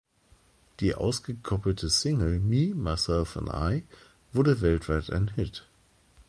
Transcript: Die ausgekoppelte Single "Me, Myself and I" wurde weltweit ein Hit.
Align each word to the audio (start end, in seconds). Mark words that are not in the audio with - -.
Die 0.79 0.95
ausgekoppelte 0.95 1.87
Single 1.87 2.39
"Me, 2.39 2.73
Myself 2.73 3.37
and 3.37 3.49
I" 3.49 3.83
wurde 4.33 4.61
weltweit 4.61 5.11
ein 5.11 5.27
Hit. 5.27 5.67